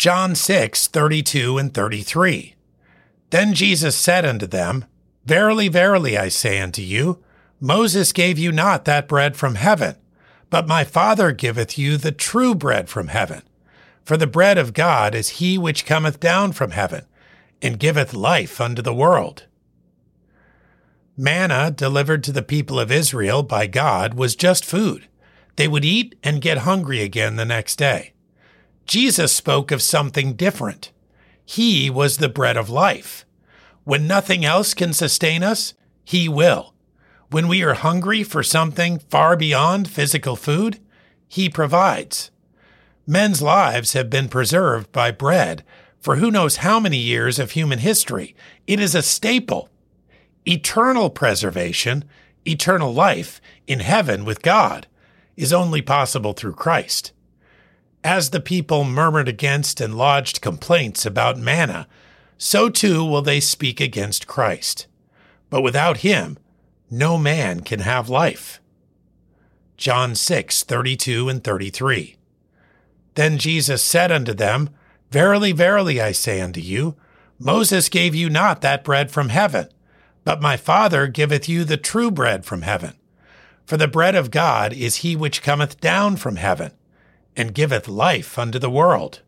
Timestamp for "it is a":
48.66-49.02